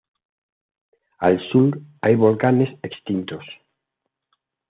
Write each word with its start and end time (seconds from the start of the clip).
Al 1.19 1.39
sur 1.51 1.79
hay 2.01 2.15
volcanes 2.15 2.75
extintos. 2.81 3.45